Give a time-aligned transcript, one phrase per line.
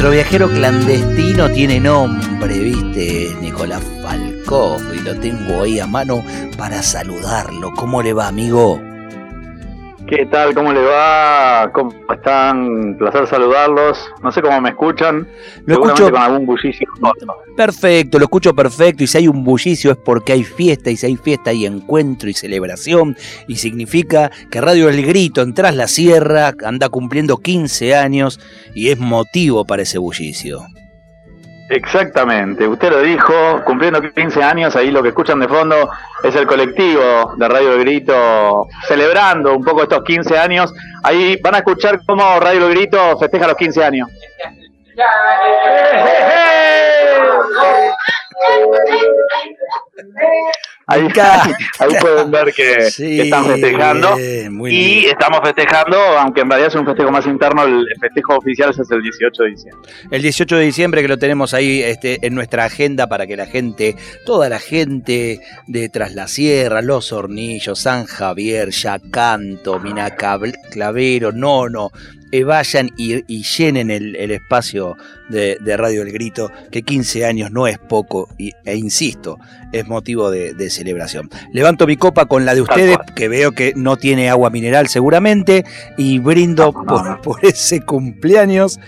[0.00, 3.36] Nuestro viajero clandestino tiene nombre, ¿viste?
[3.42, 6.24] Nicolás Falkov, y lo tengo ahí a mano
[6.56, 7.70] para saludarlo.
[7.76, 8.89] ¿Cómo le va, amigo?
[10.10, 10.54] ¿Qué tal?
[10.54, 11.70] ¿Cómo le va?
[11.72, 12.96] ¿Cómo están?
[12.98, 14.10] Placer saludarlos.
[14.24, 15.28] No sé cómo me escuchan.
[15.66, 16.88] Lo escucho con algún bullicio.
[17.56, 19.04] Perfecto, lo escucho perfecto.
[19.04, 20.90] Y si hay un bullicio es porque hay fiesta.
[20.90, 23.16] Y si hay fiesta hay encuentro y celebración.
[23.46, 28.40] Y significa que Radio El Grito en Tras la Sierra anda cumpliendo 15 años
[28.74, 30.66] y es motivo para ese bullicio.
[31.72, 33.32] Exactamente, usted lo dijo,
[33.64, 35.88] cumpliendo 15 años, ahí lo que escuchan de fondo
[36.20, 40.74] es el colectivo de Radio El Grito celebrando un poco estos 15 años.
[41.04, 44.08] Ahí van a escuchar cómo Radio El Grito festeja los 15 años.
[50.86, 51.06] Ahí,
[51.78, 54.18] ahí pueden ver que, están festejando.
[54.18, 58.90] y estamos festejando, aunque en realidad es un festejo más interno, el festejo oficial es
[58.90, 59.90] el 18 de diciembre.
[60.10, 63.46] El 18 de diciembre que lo tenemos ahí este, en nuestra agenda para que la
[63.46, 63.94] gente,
[64.26, 71.92] toda la gente de Tras la Sierra, Los Hornillos, San Javier, Yacanto, Minaclavero, Nono,
[72.32, 74.96] eh, vayan y, llenen el, espacio
[75.28, 79.38] de, Radio El Grito, que 15 años no es poco, e insisto,
[79.72, 81.28] es motivo de, celebración.
[81.52, 85.64] Levanto mi copa con la de ustedes, que veo que no tiene agua mineral seguramente,
[85.96, 88.78] y brindo por, ese cumpleaños.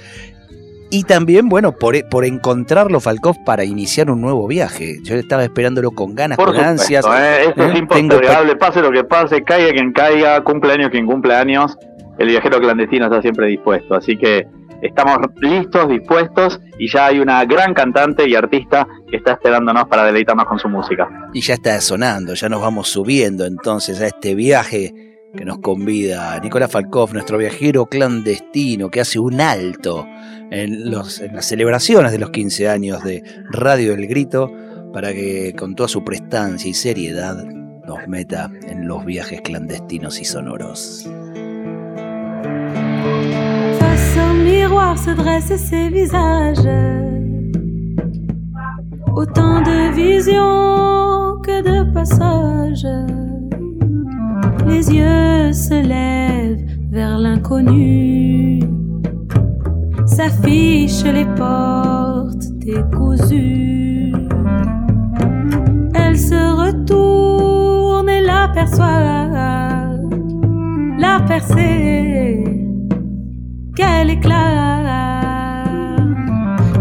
[0.94, 4.98] Y también, bueno, por, por encontrarlo, Falkov, para iniciar un nuevo viaje.
[5.02, 7.06] Yo estaba esperándolo con ganas, con ansias.
[7.06, 7.78] Eh, esto es ¿Eh?
[7.78, 11.78] impostergable, pase lo que pase, caiga quien caiga, cumpleaños quien cumpleaños
[12.18, 13.94] el viajero clandestino está siempre dispuesto.
[13.94, 14.46] Así que
[14.82, 20.04] estamos listos, dispuestos y ya hay una gran cantante y artista que está esperándonos para
[20.04, 21.08] deleitarnos con su música.
[21.32, 24.92] Y ya está sonando, ya nos vamos subiendo entonces a este viaje
[25.34, 30.06] que nos convida Nicolás Falkov, nuestro viajero clandestino, que hace un alto
[30.50, 34.52] en, en las celebraciones de los 15 años de Radio El Grito,
[34.92, 37.42] para que con toda su prestancia y seriedad
[37.86, 41.08] nos meta en los viajes clandestinos y sonoros.
[43.78, 46.68] Face au miroir se dressent ces visages.
[49.14, 52.86] Autant de visions que de passages.
[54.66, 58.60] Les yeux se lèvent vers l'inconnu.
[60.06, 64.12] S'affichent les portes décousues.
[65.94, 69.71] Elle se retourne et l'aperçoit.
[71.02, 72.44] La percée
[73.74, 75.64] quel éclat.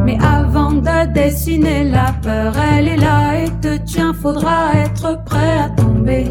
[0.06, 5.58] Mais avant de dessiner la peur, elle est là et te tient, faudra être prêt
[5.66, 6.26] à tomber.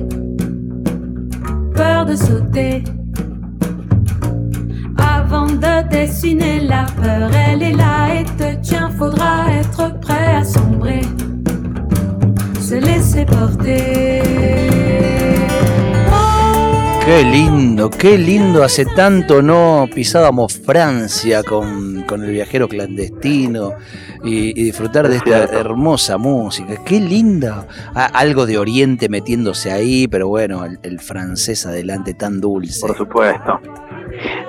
[1.74, 2.84] Peur de sauter.
[4.96, 10.44] Avant de dessiner la peur, elle est là et te tient, faudra être prêt à
[10.44, 11.02] sombrer.
[12.60, 15.19] Se laisser porter.
[17.10, 18.62] Qué lindo, qué lindo.
[18.62, 23.72] Hace tanto no pisábamos Francia con, el viajero clandestino
[24.22, 26.74] y, disfrutar de esta hermosa música.
[26.86, 27.66] Qué linda.
[28.14, 32.86] algo de Oriente metiéndose ahí, pero bueno, el, francés adelante tan dulce.
[32.86, 33.58] Por supuesto.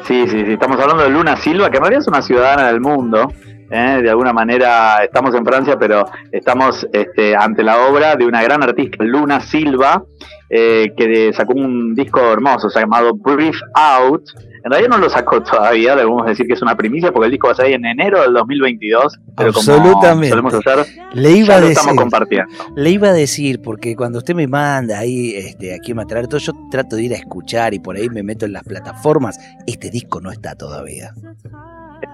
[0.07, 0.53] Sí, sí, sí.
[0.53, 3.33] Estamos hablando de Luna Silva, que en realidad es una ciudadana del mundo.
[3.71, 4.01] ¿Eh?
[4.03, 8.61] de alguna manera estamos en Francia, pero estamos este, ante la obra de una gran
[8.61, 10.03] artista, Luna Silva,
[10.49, 14.23] eh, que sacó un disco hermoso llamado Brief Out.
[14.63, 17.47] En realidad no lo sacó todavía, debemos decir que es una primicia porque el disco
[17.47, 19.17] va a salir en enero del 2022.
[19.35, 20.35] Pero Absolutamente.
[20.35, 22.53] Como hacer, le iba a decir, estamos compartiendo.
[22.75, 26.53] Le iba a decir, porque cuando usted me manda ahí este, aquí a todo, yo
[26.69, 29.39] trato de ir a escuchar y por ahí me meto en las plataformas.
[29.65, 31.12] Este disco no está todavía.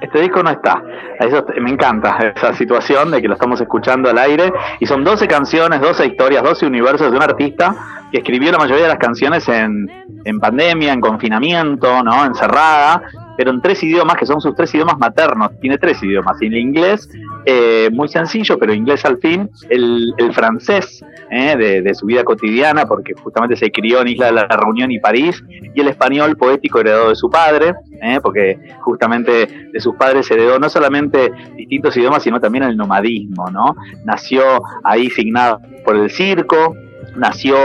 [0.01, 0.81] Este disco no está.
[1.19, 4.51] Eso me encanta esa situación de que lo estamos escuchando al aire.
[4.79, 7.75] Y son 12 canciones, 12 historias, 12 universos de un artista
[8.11, 9.89] que escribió la mayoría de las canciones en,
[10.23, 12.25] en pandemia, en confinamiento, ¿no?
[12.25, 13.01] Encerrada.
[13.37, 15.51] Pero en tres idiomas que son sus tres idiomas maternos.
[15.61, 17.07] Tiene tres idiomas, el inglés,
[17.45, 23.13] eh, muy sencillo, pero inglés al fin, el, francés eh, de, su vida cotidiana, porque
[23.13, 25.43] justamente se crió en Isla de la Reunión y París,
[25.73, 30.59] y el español poético heredado de su padre, eh, porque justamente de sus padres heredó
[30.59, 33.75] no solamente distintos idiomas, sino también el nomadismo, ¿no?
[34.03, 34.43] Nació
[34.83, 36.75] ahí signado por el circo,
[37.17, 37.57] nació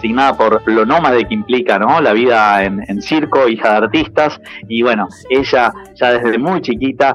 [0.00, 2.00] signada por lo nómade que implica ¿no?
[2.00, 7.14] la vida en, en, circo, hija de artistas, y bueno, ella ya desde muy chiquita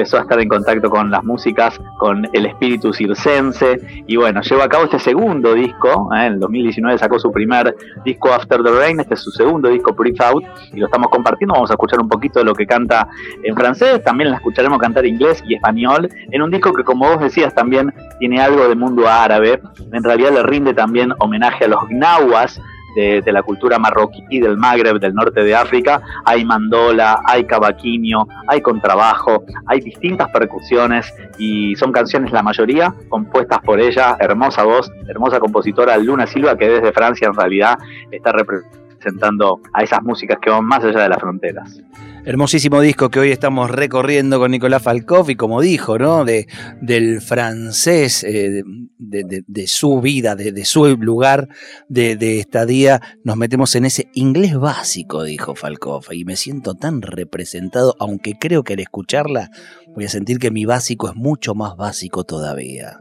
[0.00, 4.64] empezó a estar en contacto con las músicas, con el espíritu circense y bueno, lleva
[4.64, 6.24] a cabo este segundo disco, ¿eh?
[6.24, 9.92] en el 2019 sacó su primer disco After the Rain, este es su segundo disco
[9.92, 13.08] Breathe Out y lo estamos compartiendo, vamos a escuchar un poquito de lo que canta
[13.42, 17.20] en francés, también la escucharemos cantar inglés y español, en un disco que como vos
[17.20, 19.60] decías también tiene algo de mundo árabe,
[19.92, 22.58] en realidad le rinde también homenaje a los gnawas,
[22.94, 28.60] de, la cultura marroquí del Magreb, del norte de África, hay mandola, hay cavaquinho, hay
[28.60, 35.38] contrabajo, hay distintas percusiones y son canciones la mayoría compuestas por ella, hermosa voz, hermosa
[35.38, 37.78] compositora Luna Silva que desde Francia en realidad
[38.10, 41.80] está representando a esas músicas que van más allá de las fronteras.
[42.24, 46.24] Hermosísimo disco que hoy estamos recorriendo con Nicolás Falkov y como dijo, ¿no?
[46.24, 46.46] De,
[46.82, 48.62] del francés, eh,
[48.98, 51.48] de, su vida, de, su lugar
[51.88, 57.96] de, estadía, nos metemos en ese inglés básico, dijo Falkov, y me siento tan representado,
[57.98, 59.50] aunque creo que al escucharla
[59.94, 62.98] voy a sentir que mi básico es mucho más básico todavía.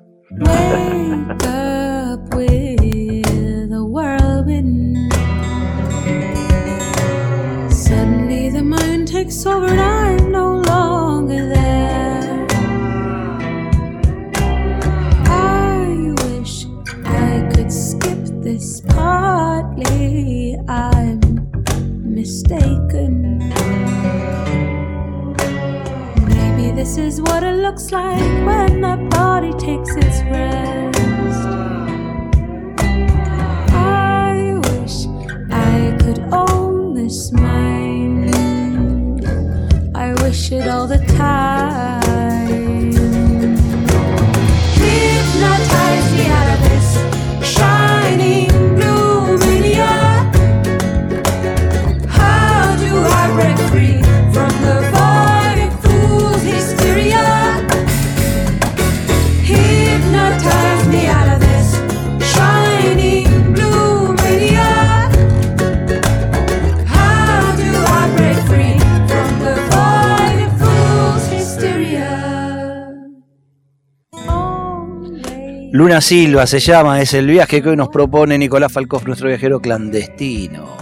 [27.40, 31.00] What it looks like when the body takes its rest.
[33.72, 35.08] I wish
[35.50, 38.36] I could own this mind
[39.96, 41.59] I wish it all the time.
[75.80, 79.62] Luna Silva se llama, es el viaje que hoy nos propone Nicolás Falcoff, nuestro viajero
[79.62, 80.76] clandestino.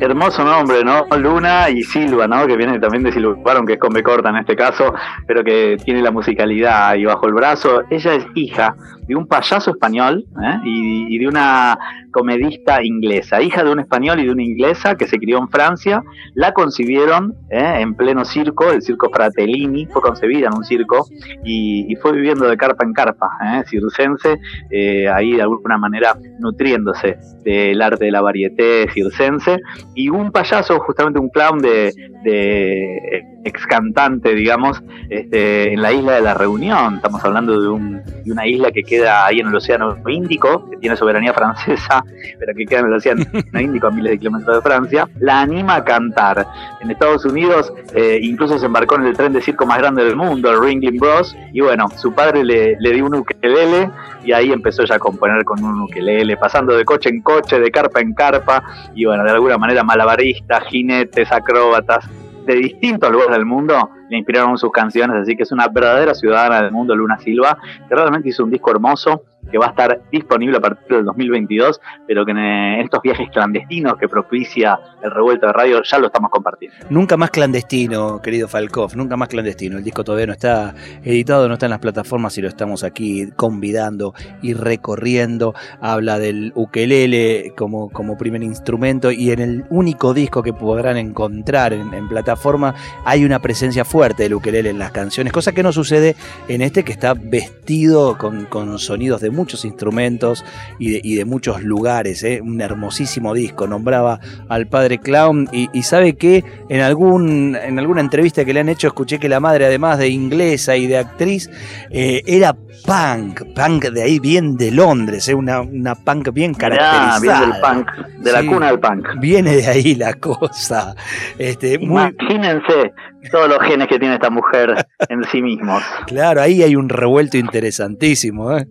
[0.00, 1.06] Hermoso nombre, ¿no?
[1.16, 2.48] Luna y Silva, ¿no?
[2.48, 4.92] Que viene también de Silvaron, que es con corta en este caso,
[5.24, 7.82] pero que tiene la musicalidad ahí bajo el brazo.
[7.90, 8.74] Ella es hija
[9.08, 10.60] de un payaso español ¿eh?
[10.64, 11.78] y, de una
[12.12, 16.02] comedista inglesa, hija de un español y de una inglesa que se crió en Francia,
[16.34, 17.78] la concibieron ¿eh?
[17.80, 21.06] en pleno circo, el circo Fratellini, fue concebida en un circo
[21.44, 23.64] y, fue viviendo de carpa en carpa, ¿eh?
[23.66, 24.38] circense,
[24.70, 29.58] eh, ahí de alguna manera nutriéndose del arte de la varieté circense,
[29.94, 36.12] y un payaso, justamente un clown de, de ex cantante, digamos, este, en la isla
[36.12, 39.54] de la Reunión, estamos hablando de, un, de una isla que queda ahí en el
[39.54, 42.04] Océano Índico, que tiene soberanía francesa,
[42.38, 43.24] pero que queda en el Océano
[43.58, 46.46] Índico a miles de kilómetros de Francia, la anima a cantar.
[46.80, 50.16] En Estados Unidos eh, incluso se embarcó en el tren de circo más grande del
[50.16, 53.90] mundo, el Ringling Bros, y bueno, su padre le, le dio un ukelele
[54.24, 57.70] y ahí empezó ya a componer con un ukelele, pasando de coche en coche, de
[57.70, 58.62] carpa en carpa,
[58.94, 62.04] y bueno, de alguna manera malabaristas, jinetes, acróbatas,
[62.48, 66.62] de distintos lugares del mundo le inspiraron sus canciones, así que es una verdadera ciudadana
[66.62, 70.56] del mundo, Luna Silva, que realmente hizo un disco hermoso que va a estar disponible
[70.58, 75.52] a partir del 2022, pero que en estos viajes clandestinos que propicia el revuelto de
[75.52, 76.76] radio ya lo estamos compartiendo.
[76.90, 79.78] Nunca más clandestino, querido Falkov, nunca más clandestino.
[79.78, 83.30] El disco todavía no está editado, no está en las plataformas y lo estamos aquí
[83.36, 85.54] convidando y recorriendo.
[85.80, 91.72] Habla del ukelele como, como primer instrumento y en el único disco que podrán encontrar
[91.72, 92.74] en, en plataforma
[93.04, 96.16] hay una presencia fuerte del ukelele en las canciones, cosa que no sucede
[96.48, 100.44] en este que está vestido con, con sonidos de muchos instrumentos
[100.78, 102.22] y de, muchos lugares.
[102.24, 102.40] ¿eh?
[102.42, 103.66] Un hermosísimo disco.
[103.66, 108.68] Nombraba al padre Clown y, sabe que en, algún, en alguna entrevista que le han
[108.68, 111.48] hecho escuché que la madre, además de inglesa y de actriz,
[111.90, 112.54] eh, era
[112.84, 115.34] punk, punk de ahí bien de Londres, ¿eh?
[115.34, 117.20] una, una punk bien caracterizada.
[117.20, 119.08] viene del punk, de la cuna del punk.
[119.20, 120.94] Viene de ahí la cosa.
[121.38, 122.92] Este, Imagínense
[123.30, 125.82] todos los genes que tiene esta mujer en sí mismos.
[126.06, 128.56] Claro, ahí hay un revuelto interesantísimo.
[128.56, 128.66] ¿eh?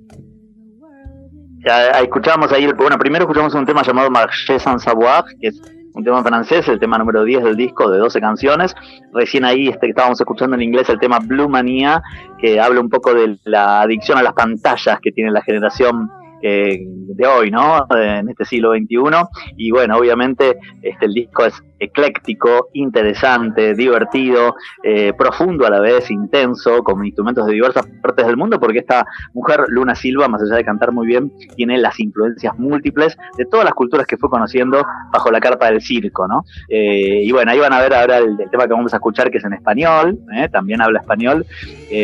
[1.68, 5.62] Ya, escuchamos ahí, bueno, primero escuchamos un tema llamado Marché sans savoir, que es
[5.94, 8.74] un tema francés, el tema número 10 del disco de 12 canciones.
[9.12, 12.02] Recién ahí este, estábamos escuchando en inglés el tema Blue Mania,
[12.40, 16.10] que habla un poco de la adicción a las pantallas que tiene la generación
[16.42, 17.86] eh, de hoy, ¿no?
[17.90, 19.28] En este siglo XXI.
[19.58, 26.10] Y bueno, obviamente este, el disco es ecléctico, interesante, divertido, eh, profundo a la vez,
[26.10, 30.56] intenso, con instrumentos de diversas partes del mundo, porque esta mujer, Luna Silva, más allá
[30.56, 34.86] de cantar muy bien, tiene las influencias múltiples de todas las culturas que fue conociendo
[35.12, 36.44] bajo la carpa del circo, ¿no?
[36.70, 39.38] Eh, y bueno, ahí van a ver ahora el, tema que vamos a escuchar, que
[39.38, 40.50] es en español, ¿eh?
[40.50, 41.46] también habla español,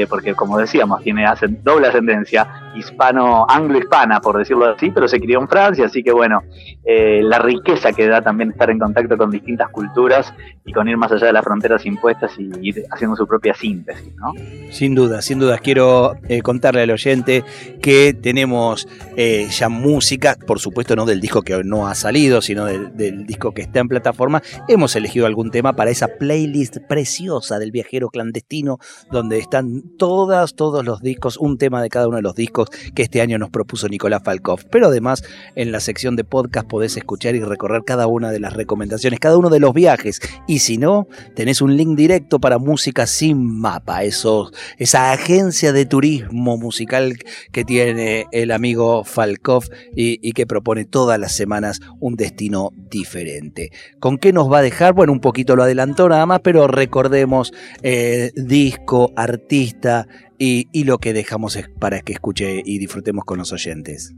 [0.09, 1.25] porque como decíamos, tiene
[1.63, 6.41] doble ascendencia hispano, anglo-hispana, por decirlo así, pero se crió en Francia, así que bueno,
[6.85, 10.33] la riqueza que da también estar en contacto con distintas culturas
[10.65, 14.15] y con ir más allá de las fronteras impuestas y ir haciendo su propia síntesis,
[14.15, 14.33] ¿no?
[14.71, 15.57] Sin duda, sin duda.
[15.57, 17.43] Quiero eh, contarle al oyente
[17.81, 22.65] que tenemos eh, ya música, por supuesto no del disco que no ha salido, sino
[22.65, 24.41] del, disco que está en plataforma.
[24.67, 28.77] Hemos elegido algún tema para esa playlist preciosa del viajero clandestino,
[29.11, 33.03] donde están todas, todos los discos, un tema de cada uno de los discos que
[33.03, 34.61] este año nos propuso Nicolás Falkov.
[34.71, 35.23] Pero además,
[35.55, 39.37] en la sección de podcast podés escuchar y recorrer cada una de las recomendaciones, cada
[39.37, 40.19] uno de los viajes.
[40.47, 46.57] Y si no, tenés un link directo para Música Sin Mapa, esa agencia de turismo
[46.57, 47.17] musical
[47.51, 53.71] que tiene el amigo Falkov y, que propone todas las semanas un destino diferente.
[53.99, 54.93] ¿Con qué nos va a dejar?
[54.93, 60.07] Bueno, un poquito lo adelantó nada más, pero recordemos eh, disco, artista
[60.39, 64.13] y, y lo que dejamos para que escuche y disfrutemos con los oyentes.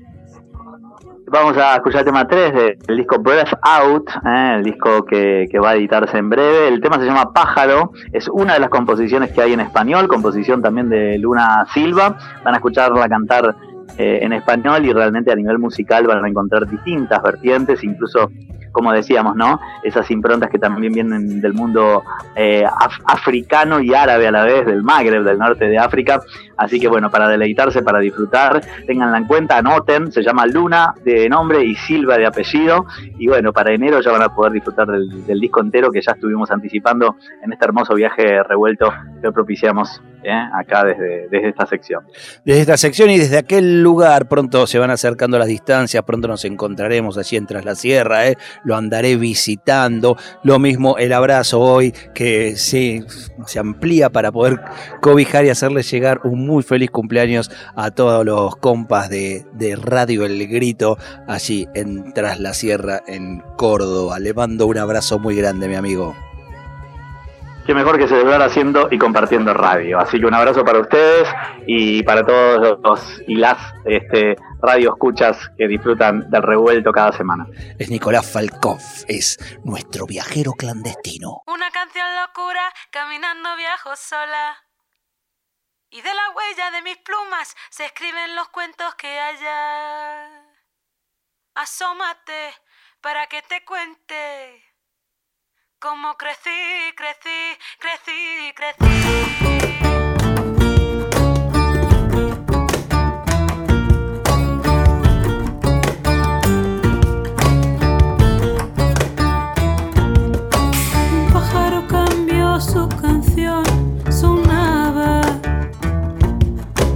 [1.28, 2.54] Vamos a escuchar el tema 3
[2.88, 6.68] del disco Breath Out, eh, el disco que, va a editarse en breve.
[6.68, 10.62] El tema se llama Pájaro, es una de las composiciones que hay en español, composición
[10.62, 12.16] también de Luna Silva.
[12.44, 13.56] Van a escucharla cantar
[13.98, 18.30] eh, en español y realmente a nivel musical van a encontrar distintas vertientes, incluso
[18.76, 19.58] como decíamos, ¿no?
[19.84, 22.04] Esas improntas que también vienen del mundo
[22.36, 22.66] eh,
[23.06, 26.20] africano y árabe a la vez, del Magreb, del norte de África.
[26.58, 31.30] Así que bueno, para deleitarse, para disfrutar, tenganla en cuenta, anoten, se llama Luna de
[31.30, 32.86] nombre y Silva de apellido.
[33.18, 36.52] Y bueno, para enero ya van a poder disfrutar del, disco entero que ya estuvimos
[36.52, 38.92] anticipando en este hermoso viaje revuelto
[39.22, 40.32] que propiciamos ¿eh?
[40.54, 42.04] acá desde, desde esta sección.
[42.44, 46.46] Desde esta sección y desde aquel lugar pronto se van acercando las distancias, pronto nos
[46.46, 48.38] encontraremos allí en Tras la Sierra, ¿eh?
[48.64, 50.18] lo andaré visitando.
[50.44, 53.04] Lo mismo el abrazo hoy que se,
[53.46, 54.60] se amplía para poder
[55.02, 60.26] cobijar y hacerles llegar un muy feliz cumpleaños a todos los compas de, de Radio
[60.26, 64.20] El Grito allí en Tras la Sierra en Córdoba.
[64.20, 66.16] Le mando un abrazo muy grande, mi amigo
[67.66, 70.00] qué mejor que celebrar haciendo y compartiendo radio.
[70.00, 71.28] Así que un abrazo para ustedes
[71.66, 77.48] y para todos los y las este, radio escuchas que disfrutan del revuelto cada semana.
[77.80, 81.42] Es Nicolás Falkov, es nuestro viajero clandestino.
[81.48, 84.58] Una canción locura, caminando viajo sola.
[85.90, 90.28] Y de la huella de mis plumas se escriben los cuentos que haya.
[91.56, 92.54] Asómate
[93.02, 94.75] para que te cuente
[95.88, 96.50] como crecí,
[96.96, 97.42] crecí,
[97.78, 98.96] crecí, crecí.
[111.12, 113.64] Un pájaro cambió su canción
[114.12, 115.22] sonaba.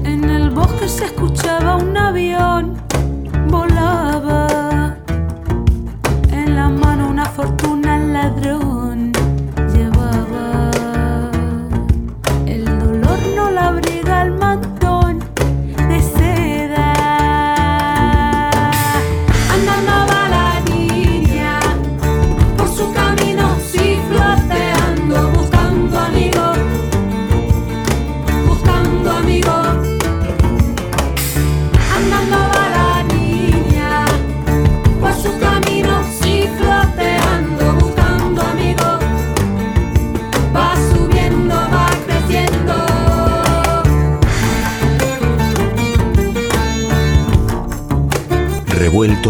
[0.04, 1.99] En el bosque se escuchaba una